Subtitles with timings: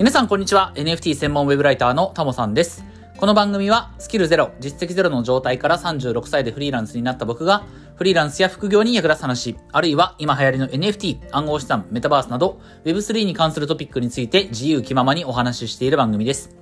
[0.00, 0.72] 皆さんこんにちは。
[0.76, 2.86] NFT 専門ウェブライターのタモさんです。
[3.18, 16.56] この番組はスキルゼロ、実績ゼロの状態から36歳でフリーランスになった僕が、フリーランスや副業に役立つ話、あるいは今流行りの NFT、暗号資産、メタバースなど、Web3 に関するトピックについて自由気ままにお話ししている番組です。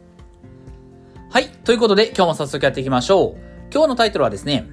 [1.31, 1.49] はい。
[1.63, 3.41] ということで今日も早速やっていきましょう。
[3.73, 4.67] 今日のタイトルはですね、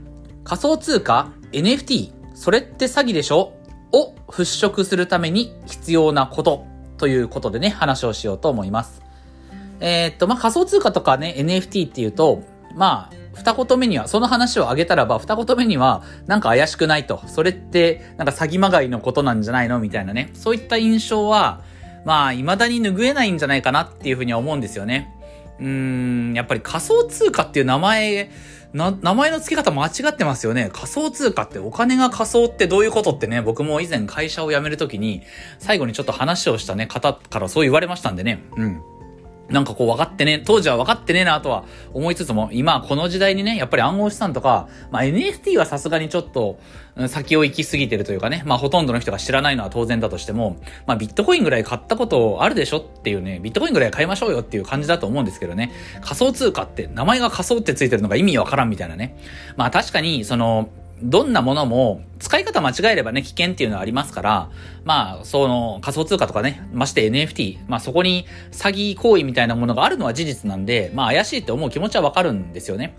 [0.44, 3.54] 仮想通貨 NFT それって詐欺でしょ？
[3.92, 6.66] を払拭するために必要なこと
[6.98, 9.02] ということでね、話をしようと思います。
[9.80, 12.44] えーっと、まあ、仮想通貨とかね、NFT っていうと、
[12.76, 17.22] まあ、二言目には、その話を挙げたらば、二言目には、なんか怪しくないと。
[17.28, 20.32] それって、なんか詐欺まがいのことなんじゃないのみたいなね。
[20.34, 21.62] そういった印象は、
[22.06, 25.14] まあ、未だに拭えないんじゃないかなっていうふうには思うんですよね。
[25.60, 28.30] うーん、やっぱり仮想通貨っていう名前、
[28.74, 30.70] な、名前の付け方間違ってますよね。
[30.74, 35.22] 仮想通貨ってお金が仮想ってどういうことってね、僕も以前会社を辞めるときに、
[35.60, 38.44] 最後にちょっと話をしたね、方からそう言われましたんでね。
[38.58, 38.82] うん。
[39.50, 46.60] なんかこう分かってね、当時は分かってねえなとは思いつつも、今この時代にね、やっぱり暗号資産とか、まあ NFT はさすがにちょっと
[47.08, 55.72] 先を行き過ぎてるというかね、まあほとんどの人が知らないのは当然だとしても、まあビットコインぐらい買ったことあるでしょっていうね、ビットコインぐらい買いましょうよっていう感じだと思うんですけどね、
[56.02, 59.16] 仮想通貨って名前が仮想ってついてるのが意味わからんみたいなね。
[59.58, 60.70] まあ確かに、その、
[61.02, 64.50] どんなものも使い方間違えればね、危険っていうのはありますから、
[64.86, 72.96] まあ、その仮想通貨とかね、まして NFT、まあそこに詐欺行為みたいなものがあるのは事実なんで、まあ怪しいって思う気持ちはわかるんですよね。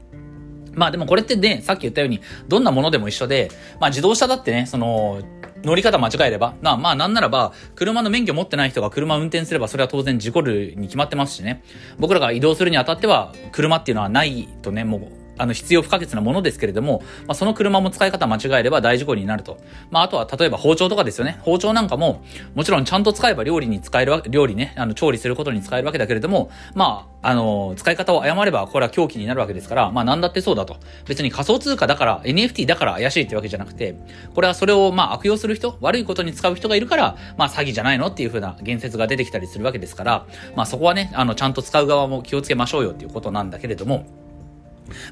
[0.74, 5.22] まあでもこれってね、さっき言ったように、どんなものでも一緒で、まあ自動車だってね、その、
[5.64, 11.62] 乗り方間違えれば、まあまあなんならば、車の免許持ってない人が車を運転すれば、それは当然事故るに決まってますしね。
[11.98, 19.58] 僕らが移動するにあたっては、車っていうのはないとね、もう、あの、必要不可欠なものですけれども、まあ、その車も使い方間違えれば大事故になると。
[19.90, 21.38] まあ、あとは、例えば包丁とかですよね。
[21.42, 22.22] 包丁なんかも、
[22.54, 30.76] もちろんちゃんと使えば料理に使えるわけ、料理ね、あの、調理することに使えるわけだけれども、まあ、あの、使い方を誤れば、これは狂気になるわけですから、まあ、なんだってそうだと。
[31.06, 33.96] 別に仮想通貨だから、NFT だから怪しいってわけじゃなくて、
[34.34, 44.06] これはそれを、まあ、悪用する人、悪いことに使う人がいるから、まあ、詐欺じゃないのっていうふうな言説が出てきたりするわけですから、まあ、そこはね、あの、ちゃんと使う側も気をつけましょうよっていうことなんだけれども、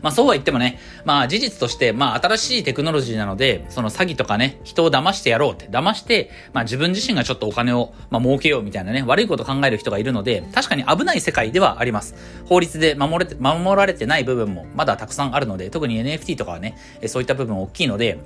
[0.02, 12.14] まあそうは言ってもね、まあ事実として、まあ新しいテクノロジーなので、その詐欺とかね、人を騙してやろうって、騙して、まあ自分自身がちょっとお金を、まあ儲けようみたいなね、悪いこと考える人がいるので、確かに危ない世界ではあります。
[12.46, 18.18] 法律で守れて、守られてない部分もまだたくさんあるので、特に NFT とかはね、そういった部分大きいので、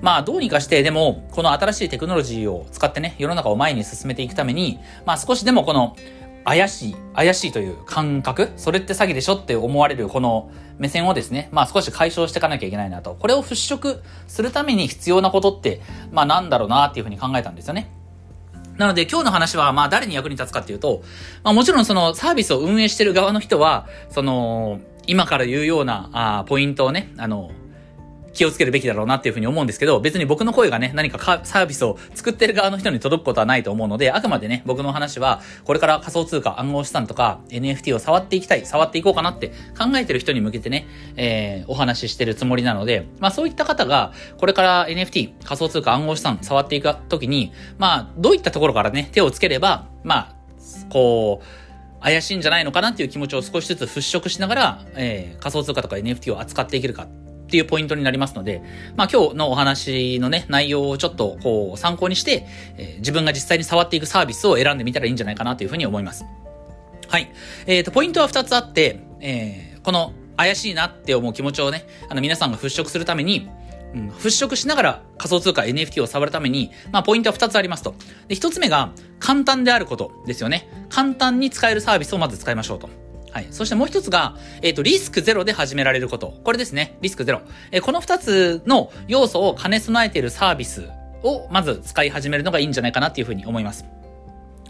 [0.00, 5.96] まあどうにかして、でも、この新しいテクノロジーを使ってね、世の中を前に進めていくために、まあ少しでもこの、
[6.44, 13.14] 怪しい、怪しいという感覚それって詐欺でしょって思われるこの目線をですね、まあ少し解消していかなきゃいけないなと。
[13.14, 17.92] これを払拭するために必要なことって、まあなんだろうなっていうふうに考えたんですよね。
[18.76, 21.02] なので今日の話はまあ誰に役に立つかっていうと、
[21.44, 27.50] まあもちろんそのサービスを運営してる側の人は、その、今から言うようなあポイントをね、あの、
[28.32, 39.48] 気をつけるべきだろうなっていうふうに思うんですけど、別に僕の声がね、何かサービスを作ってる側の人に届くことはないと思うので、あくまでね、僕の話は、これから仮想通貨、暗号資産とか NFT を触っていきたい、触っていこうかなって
[39.78, 50.34] 考えてる人に向けてね、えー、お話ししてるつもりなので、まあそういった方が、これから NFT、仮想通貨、暗号資産触っていくときに、まあ、どういったところからね、手をつければ、まあ、
[50.90, 57.06] こう、怪しいんじゃないのかなっていう気持ちを少しずつ払拭しながら、えー、仮想通貨とか NFT を扱っていけるか。
[57.52, 58.62] っていうポイントになりますので、
[58.96, 62.46] まあ今日のお話のね、内容をちょっとこう参考にして、
[62.78, 66.24] えー自分が実際に触っていくサービスを選んでみたらいいんじゃないかなというふうに思います。
[67.08, 67.30] はい。
[67.66, 73.50] えっ、と、ポイントは2つあって、えーこの怪しいなって思う気持ちをね、あの皆さんが払拭するために、
[73.94, 77.94] うん、払拭しながら仮想通貨 NFT を触るために、まあポイントは2つありますと。
[78.28, 80.68] で、1つ目が簡単であることですよね。
[80.88, 83.01] 簡単に使えるサービスをまず使いましょうと。
[83.32, 83.46] はい。
[83.50, 86.34] そしてもう一つが、えっ、と、リスクゼロで始められること。
[86.44, 86.98] これですね。
[87.00, 87.40] リスクゼロ。
[87.70, 90.88] えーこの二つの要素を兼ね備えているサービス
[91.22, 93.86] をまず使い始めるのがいいんじゃないかなっていうふうに思います。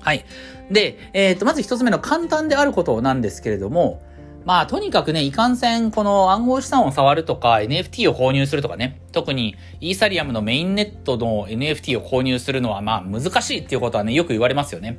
[0.00, 0.24] はい。
[0.70, 4.00] で、えっ、と、まず一つ目の簡単であることなんですけれども、
[4.44, 14.98] まあ、とにかくね、いかんせん、この暗号資産を触るとか、NFT を購入するとかね、特にイーサリアムのメインネットの NFT を購入するのは、まあ、難しいっていうことはね、よく言われますよね。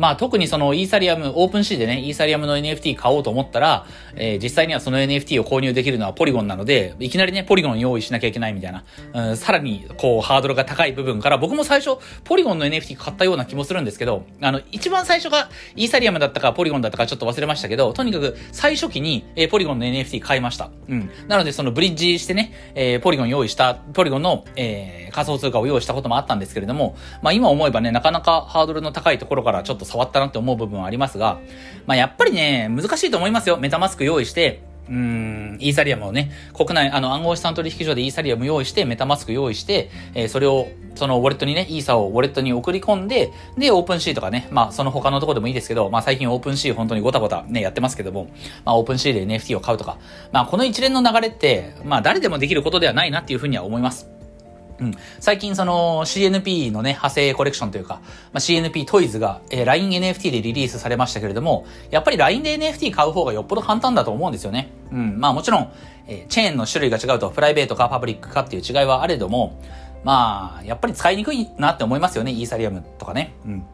[0.00, 3.86] まあ特にそのイーサリアム、オープンシーでね、イーサリアムの NFT 買おうと思ったら、
[4.16, 20.70] えー実際にはその NFT を購入できるのはポリゴンなので、いきなりね、ポリゴン用意しなきゃいけないみたいな、うん、さらにこうハードルが高い部分から、僕も最初、ポリゴンの NFT 買ったような気もするんですけど、あの、一番最初がイーサリアムだったかポリゴンだったかちょっと忘れましたけど、とにかく最初期に、えーポリゴンの NFT 買いました。
[20.88, 21.10] うん。
[21.28, 31.38] なのでそのブリッジしてね、えーポリゴン用意した、ポリゴンの、えー仮想通貨を用意したこともあったんですけれども、まあ今思えばね、なかなかハードルの高いところからちょっと触ったなって思う部分はありますが、
[31.86, 33.58] まあやっぱりね、難しいと思いますよ。
[33.58, 40.66] メタマスク用意して、うん、イーサリアムをね、国内、あの、暗号資産取引所でイーサリアム用意して、メタマスク用意して、えー、それを、
[40.96, 48.30] そのウォレットにね、イーサをウォレットに送り込んで、で、オープンシーとかね、まあ、その他のとこでもいいですけど、まあ、最近オープンシー本当にごたごたね、やってますけども、
[48.64, 49.98] まあ、オープンシーで NFT を買うとか、
[50.32, 54.19] まあ、この一連の流れって、まあ、誰でもできることではないなっていうふうには思います。
[54.80, 54.94] うん。
[55.20, 58.00] 最近その CNP のね、派生コレクションというか、
[58.32, 64.72] まあ、CNP トイズが、えー、LINENFT でリリースされましたけれども、やっぱり LINE で NFT 買う方がよっぽど簡単だと思うんですよね。
[64.90, 65.20] うん。
[65.20, 65.72] まあもちろん、
[66.06, 69.60] えー、チェーンの種類が違うと、プライベートかパブリックかっていう違いはあれども、
[70.02, 73.34] まあ、やっぱり使いにくいなって思いますよね、イーサリアムとかね。
[73.44, 73.64] うん。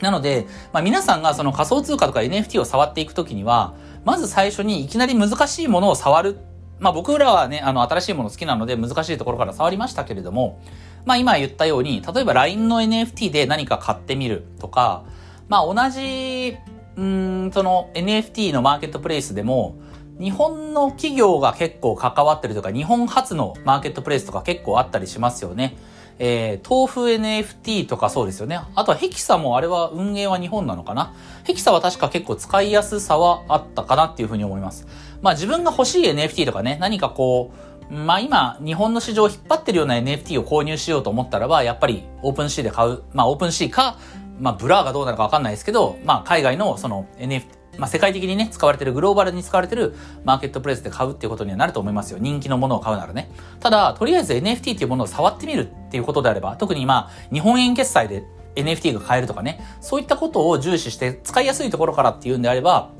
[0.00, 6.36] なので、まあ皆さんがその仮想通貨とか NFT を触っていくときには、まず最初にいきなり難しいものを触る
[6.78, 10.60] まあ僕らはね、あの新しいもの好きなので難しいところから触りましたけれども、
[11.04, 15.04] まあ今言ったように、例えば LINE の NFT で何か買ってみるとか、
[15.48, 16.56] まあ同じ、
[16.96, 19.76] うん、その NFT のマーケットプレイスでも、
[20.18, 25.76] 日本の企業が結構関わってるとか、日本初のマーケットプレイスとか結構あったりしますよね。
[26.18, 28.60] えー、 tofu NFT とかそうですよね。
[28.74, 34.86] あとはヘキサもあれは運営は日本なのかなヘキサは確か結構使いやすさはあったかなっていうふうに思います。
[35.22, 37.52] まあ自分が欲しい NFT とかね、何かこ
[37.90, 43.02] う、まあ今、日本の市場を引っ張ってるような NFT を購入しようと思ったらば、やっぱりオープンシーで買う。
[43.12, 43.98] まあオープンシーか、
[44.40, 47.44] まあブラーがどうなるかわかんないですけど、まあ海外のその NFT、
[47.76, 49.94] まあ世界的にね、使われてる、グローバルに使われてる
[50.24, 52.18] マーケットプレイスで買うっていうことにはなると思いますよ。
[52.20, 53.30] 人気のものを買うならね。
[53.60, 58.24] ただ、とりあえず NFT っていうものを触ってみるっていうことであれば、特にまあ、日本円決済で
[58.56, 62.90] NFT が買えるとかね、そういったことを重視して使いやすいところからっていうんであれば、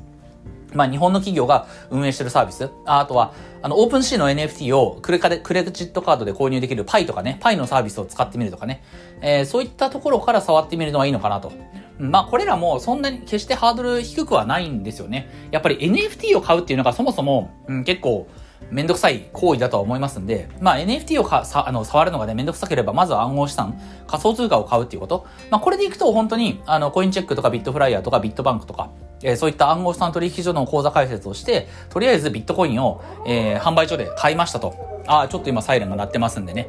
[0.74, 2.68] まあ、日本の企業が運営してるサービス。
[2.84, 8.82] あとは、あの、オープンシーの NFT をクレカで、クレジットカードで購入できる Pi とかね、Pi のサービスを使ってみるとかね、
[9.20, 11.52] えー、そういったところから触ってみるのはいいのかなと。
[11.98, 15.48] まあ、これらもそんなに決してハードル低くはないんですよね。
[15.52, 18.26] やっぱり NFT を買うっていうのがそもそも、うん、結構、
[18.70, 25.26] めんどくさい行為だとは思いますんで、まあ NFT をかさあの触るのがね、めんどくさければ、まずは暗号資産、仮想通貨を買うっていうこと。
[25.50, 28.90] まあこれでいくと本当に、あの、コインチェックとかビットフライヤーとかビットバンクとか、
[29.22, 34.74] えー、そういった暗号資産取引所の口座開設をして、とりあえずビットコインを、えー、販売所で買いましたと。
[35.06, 36.68] ああ、ちょっと今サイレンが鳴ってますんでね。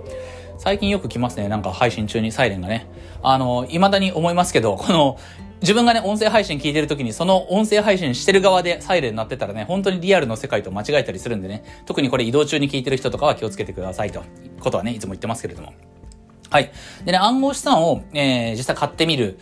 [0.57, 1.48] 最近よく来ますね。
[1.48, 2.88] なんか配信中にサイレンがね。
[3.22, 5.18] あの、未だに思いますけど、この、
[5.62, 14.24] 自分がね、音声配信聞いてる時に、その音声配信してる側でサイレン鳴ってたらね、本当にリアルの世界と間違えたりするんでね、特にこれ移動中に聞いてる人とかは気をつけてくださいと、
[14.60, 15.74] ことはね、いつも言ってますけれども。
[16.50, 16.72] はい。
[17.04, 19.40] でね、暗号資産を、えー、実際買ってみる、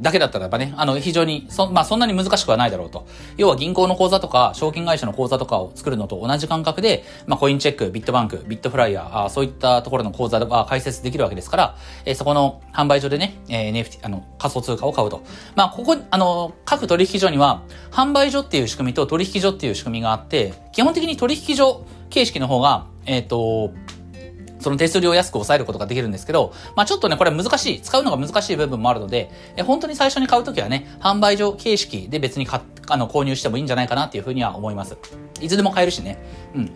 [0.00, 3.06] だけだったらばね、あの、非常に、そ、まあ、そんなに難しくはないだろうと。
[3.36, 11.76] 要は銀行の口座とか、証券会社の口座とかを作るのと同じ感覚で、まあ、コインチェック、ビットバンク、ビットフライヤー、あそういったところの口座は開設できるわけですから、
[12.06, 15.22] えー、そこの販売所でね、えー、NFT、あの、仮想通貨を買うと。
[15.54, 23.72] まあ、ここ、あの、各取引所には、販売所っていう仕組みと取引所っていう仕組みがあって、基本的に取引所形式の方が、えっ、ー、と、
[24.60, 34.96] その手数料を安く抑えることができるんですけど、まあちょっとね、これ難しい、使うのが難しい部分もあるので、え本当に最初に買うときはね、販売所形式で別に買あの購入してもいいんじゃないかなっていうふうには思います。
[35.40, 36.18] いつでも買えるしね。
[36.54, 36.72] うん。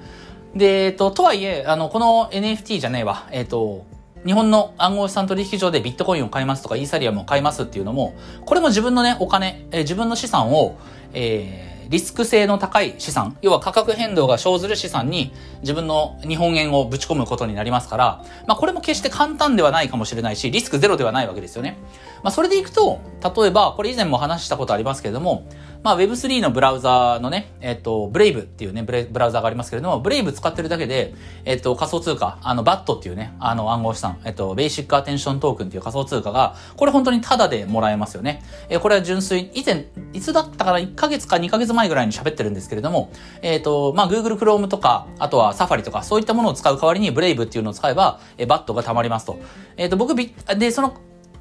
[0.57, 3.85] で、えっと、とはいえ、あの、この NFT じゃねえわ、えっと、
[4.25, 8.15] 日本の暗号資産取引所でビットコインを買いますとか、イーサリアムを買いますっていうのも、
[8.47, 10.79] これも自分のね、お金、え自分の資産を、
[11.13, 21.77] えーリスク性の高い資産、要は価格変動が生ずる資産に自分の日本円をぶち込むことになりますから、まあこれも決して簡単ではないかもしれないし、リスクゼロではないわけですよね。
[22.25, 25.47] まあそれでいくと、例えば、これ以前も話したことありますけれども、
[25.83, 31.13] まあ Web3 のブラウザのね、えっと、ブレイブっていうね、ブラウザがありますけれども、ブレイブ使ってるだけで、
[31.45, 38.43] えっと、仮想通貨、あの、バットっていうね、あの暗号資産、えっと、ベーシックアテンショントークンっていう仮想通貨が、これ本当にタダでもらえますよね。
[38.71, 43.11] えこれは純粋、以前、いつだったかな、1ヶ月か2ヶ月前ぐらいに喋ってるんですけれども、
[43.43, 49.39] えっと、まあ Google Chrome とか、あとは Safari とか、そういったものを使う代わりにブレイブっていうのを使えば、えバットが溜まりますと。
[49.77, 50.95] えっと、僕、で、その、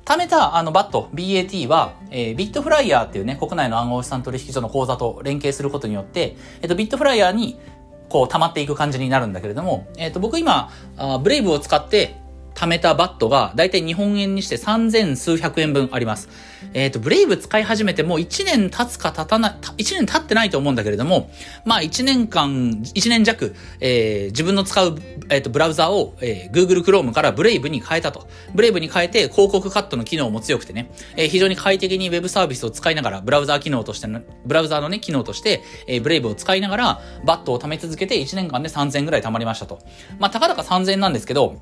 [0.05, 7.57] 貯めたあのバット、BAT は、えー、ビットフライヤーっていうね、国内の暗号資産取引所の口座と連携することによって、えっ、と、ビットフライヤーに、
[8.09, 12.21] こう、溜まっていく感じになるんだけれども、えっ、と、僕今あ、ブレイブを使って、
[12.55, 16.29] 貯めたバットが、だいたい日本円にして3000数百円分あります。
[16.73, 21.29] えっ、ー、と、ブレイブ使い始めてもう1年経つか経たない、1年経ってないと思うんだけれども、
[21.65, 24.97] まあ1年間、1年弱、えー、自分の使う、
[25.29, 28.27] えっ、ー、と、ブラウザを、えー、Google Chrome からブレイブに変えたと。
[28.53, 39.79] ブレイブに変えて広告カットの機能も強くてね、えー、非常に快適に Web サービスを使いながら、ブラウザー機能としての、ブラウザーのね、機能として、えー、ブレイブを使いながら、バットを貯め続けて1年間で3000円ぐらい貯まりましたと。
[40.19, 41.57] まあ、たかだか3千円なんですけど、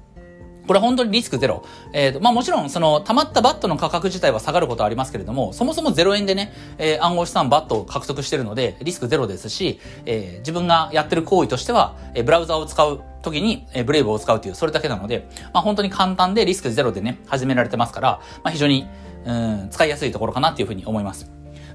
[0.67, 1.63] これ本当にリスクゼロ。
[1.93, 18.87] えっ、ー、と、まあもちろん、その、溜まったバットの価格自体は下がることはありますけれども、そもそも0円でね、えー、暗号資産バットを獲得してるので、リスクゼロですし、えー、自分がやってる行為としては、えー、ブラウザを使う時に、えー、ブレイブを使うという、それだけなので、まあ本当に簡単でリスクゼロでね、始められてますから、まあ非常に、
[19.25, 21.29] うん、使いやすいところかなっていうふうに思います。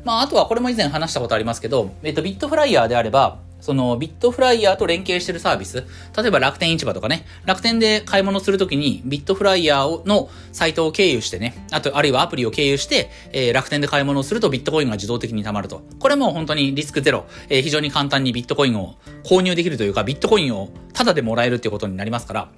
[0.05, 5.85] まああとはこれも以前話したことありますけど、えっ、ー、と、ビットフライヤーであれば、そのビットフライヤーと連携してるサービス、
[6.17, 15.83] 例えば楽天市場とかね、楽天で買い物するときにビットフライヤーのサイトを経由してね、あと、あるいはアプリを経由して、えー、楽天で買い物をするとビットコインが自動的に貯まると。
[15.99, 22.49] これも本当にリスクゼロ、えー、非常に簡単にビットコインを購入できるというか、ビットコインをタダでもらえるっていうことになりますから、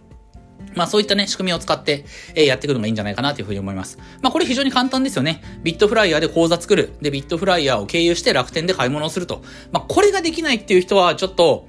[0.78, 3.98] まあそういったね、仕組みを使って、えー、やっていくのがいいんじゃないかなというふうに思います。
[4.22, 5.42] まあこれ非常に簡単ですよね。
[5.62, 6.94] ビットフライヤーで口座作る。
[7.02, 9.42] で、ビットフライヤーを経由して楽天で買い物をすると。
[9.72, 11.68] まあこれができないっていう人はちょっと、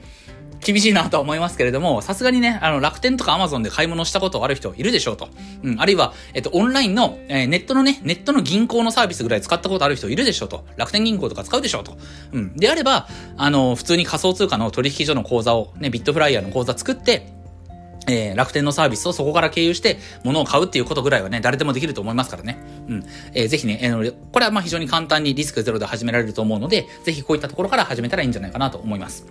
[0.61, 5.29] 厳しいなとは思いますけれども、さすがにね、あの、楽天とかアマゾンで買い物したことある人いるでしょうと。
[5.63, 10.65] うん、あるいは、えっと、オンラインの、えー、ネットのね、ネットの銀行のサービスぐらい使ったことある人いるでしょうと。
[10.75, 11.97] 楽天銀行とか使うでしょうと。
[12.33, 12.55] うん。
[12.55, 17.38] であれば、あの、普通に仮想通貨の取引所の口座を、ね、ビットフライヤーの口座作って、
[18.09, 22.57] えー、楽天のサービスをそこから経由して物を買うっていうことぐらいはね、誰でもできると思いますからね。
[22.87, 23.05] うん。
[23.33, 29.25] えー、ぜひね、えー、これはまあ非常に簡単にリスクゼロで始められると思うので、ぜひこういったところから始めたらいいんじゃないかなと思います。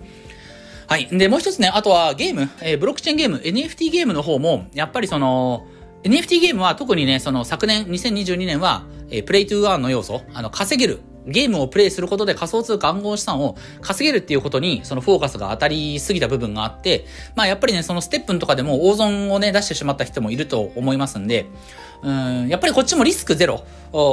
[0.87, 1.07] はい。
[1.11, 5.67] で、もう一つね、あとはゲーム、えー、ブロックチェーンゲーム、NFT ゲームの方も、やっぱりその、
[6.03, 21.47] NFT ゲームは特にね、その昨年、2022年は、えー、 Play to Earn の要素、あの、稼げる、ゲームをプレイすることで仮想通貨暗号資産を稼げるっていうことに、そのフォーカスが当たりすぎた部分があって、まあやっぱりね、そのステップンとかでも大損をね、出してしまった人もいると思いますんで、
[22.01, 23.63] うん、やっぱりこっちもリスクゼロ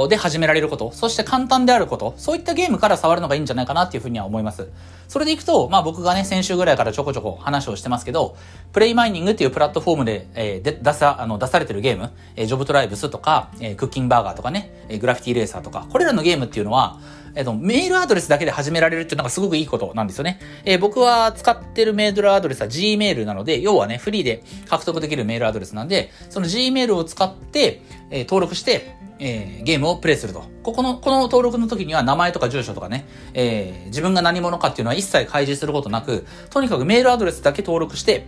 [0.09, 4.67] で始められること、そして簡単であること、そういったゲームから触るのがいいんじゃないかなっていうふうには思います。
[5.07, 8.35] それでいくと、まあ僕がね、先週ぐらいからちょこちょこ話をしてますけど、
[8.73, 16.99] プレイマイニングっていうプラットフォームで、えー、で出さ、あの、出されてるゲーム、えー、ジョブトライブスとか、えー、クッキンバーガーとかね、えー、グラフィティレーサーとか、これらのゲームっていうのは、
[17.37, 20.39] えっ、と、メールアドレスだけで始められるっていうのがすごくいいことなんですよね。
[20.65, 30.45] えー、僕は使ってるメールアドレスは Gmail なので、要はね、フリーで獲得できるメールアドレスなんで、その Gmail を使って、えー、登録して、えー、ゲームをプレイすると。
[30.63, 38.25] ここの、この登録の時には名前とか住所とかね、えー、自分が何者かっていうのは一切開示することなく、とにかくメールアドレスだけ登録して、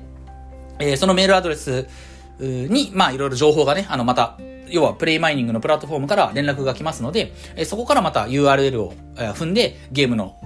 [0.78, 1.88] えー、そのメールアドレス
[2.40, 4.38] に、まあいろいろ情報がね、あの、また、
[4.72, 10.38] 要はプレイマイニングのプラットフォームから連絡が来ますので、えそこからまた URL を踏んでゲームの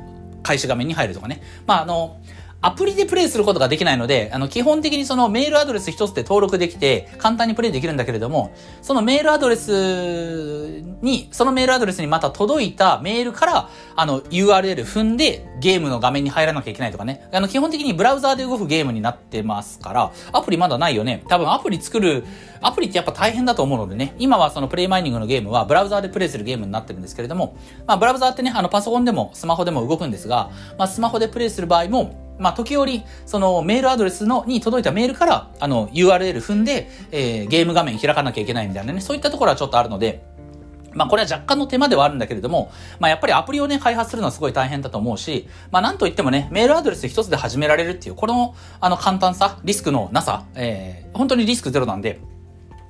[0.44, 1.42] 開始画面に入るとかね。
[1.65, 2.18] まあ、あの、
[2.63, 17.27] アプリでプレイすることができないので、あの、基本的にそのメールアドレス一つで登録できて、簡単にプレイできるんだけれども、そのメールアドレスに、そのメールアドレスにまた届いたメールから、あの、URL 踏んで、ゲームの画面に入らなきゃいけないとかね。
[17.34, 21.25] あの、基本的にブラウザーで動くゲームになってますから、アプリまだないよね。
[21.27, 22.24] 多分アプリ作る、
[22.62, 40.24] アプリってやっぱ大変だと思うのでね、今はそのプレイマイニングのゲームはブラウザーでプレイするゲームになってるんですけれども、まあ、ブラウザーってね、あの、パソコンでもスマホでも動くんですが、まあ、スマホでプレイする場合も、まあ、時折、そのメールアドレスの、に届いたメールから、あの、URL 踏んで、えー、ゲーム画面開かなきゃいけないみたいなね、そういったところはちょっとあるので、
[40.94, 52.20] まあこれは若干の手間ではあるんだけれども、まあやっぱりアプリをね、開発するのはすごい大変だと思うし、まあなんといってもね、メールアドレス一つで始められるっていう、この、あの簡単さ、リスクのなさ、えー、本当にリスクゼロなんで、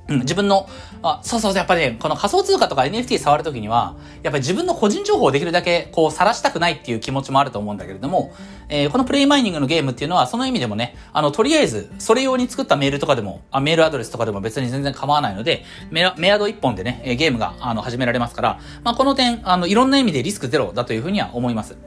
[0.09, 0.67] うん、自分の、
[1.01, 8.33] あ、そうそう、やっぱりね、この仮想通貨とか NFT 触るときには、やっぱり自分の個人情報をできるだけ、こう、晒したくないっていう気持ちもあると思うんだけれども、
[8.67, 21.77] えー、このプレイマイニングのゲームっていうのは、その意味でもね、あの、とりあえず、それ用に作ったメールとかでも、あメールアドレスとかでも別に全然構わないので、メメアド一本でね、ゲームが、あの、始められますから、まあ、この点、あの、いろんな意味でリスクゼロだというふうには思います。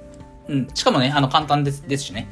[0.49, 2.29] うん、しかもね、あの、簡単です、ですしね。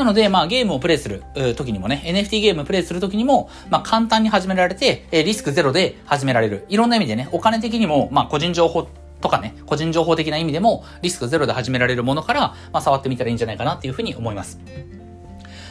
[0.00, 1.22] なので、まあ、ゲームをプレイする
[1.56, 6.64] 時にもね、NFT ゲームプレイする時にも、まあ、簡単に始められて、リスクゼロで始められる。
[6.70, 8.88] いろんな意味でね、お金的にも、まあ、個人情報
[9.20, 12.40] とかね、個人情報的な意味でも、リスクゼロで始められるものから、
[12.72, 14.58] まあ、触ってみたらいいんじゃないかなっていうふうに思います。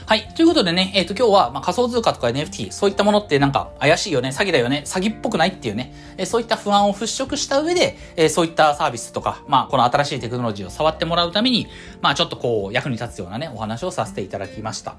[0.09, 0.27] はい。
[0.33, 11.67] ということでね、えっ、ー、と、今日は、まあ、仮想通貨とか NFT、そういったものってなんか怪しいよね、詐欺だよね、詐欺っぽくないっていうね、えー、そういった不安を払拭した上で、えー、そういったサービスとか、まあ、この新しいテクノロジーを触ってもらうために、
[12.01, 14.95] まあ、ちょっとこう、役に立つようなね、お話をさせていただきました。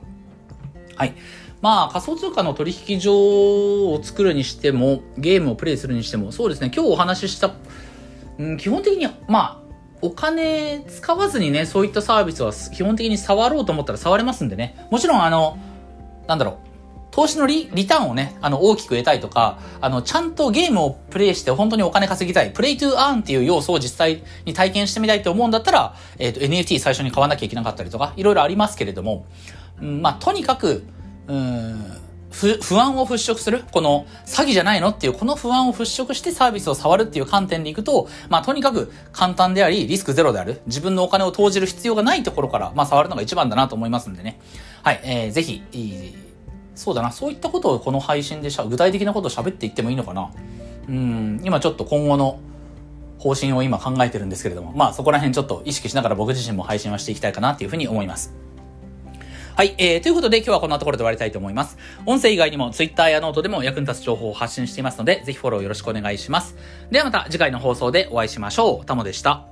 [0.94, 1.14] はい。
[1.60, 7.50] まあ、仮想通貨の取引所を作るにしても、ゲームをプレイするにしても、そうですね、今日お話しした、
[8.38, 9.69] うん、基本的に、まあ、
[10.02, 14.87] お金使わずにね、そういったサービスは基本的に触ろうと思ったら触れますんでね。
[14.90, 15.59] もちろんあの、
[16.26, 16.71] なんだろう。
[17.11, 29.26] 投資のリリターンをね、あの、大きく得たいとか、あの、ちゃんとゲームをプレイして本当にお金稼ぎたい、プレイトゥーアーンっていう要素を実際に体験してみたいと思うんだったら、えっ、ー、と、NFT 最初に買わなきゃいけなかったりとか、いろいろありますけれども、
[29.83, 30.85] うん、まあ、とにかく、
[31.26, 32.00] うん、
[32.30, 33.64] 不、不安を払拭する？
[33.72, 34.88] この詐欺じゃないの？
[34.88, 44.40] っていうこの不安を払拭してサービスを触るっていう観点でいくと、まあとにかく簡単でありリスクゼロである自分のお金を投じる必要がないところからまあ触るのが一番だなと思いますんでね。
[44.82, 45.62] はい、えー、ぜひ、
[46.75, 50.30] そうだな、そういったことをこの配信でしゃ具体的なことを喋っていってもいいのかな？
[50.88, 52.40] うん、今ちょっと今後の
[53.18, 58.32] 方針を今考えてるんですけれども、まあそこら辺ちょっと意識しながら僕自身も配信はしていきたいかなっていうふうに思います。
[59.60, 61.76] はい、えー、ということで今日はこんなところで終わりたいと思います。
[62.06, 66.56] 音声以外にも Twitter やノートでも役に立つ情報を発信していますので、ぜひフォローよろしくお願いします。
[66.90, 68.86] ではまた次回の放送でお会いしましょう。
[68.86, 69.50] タモでした。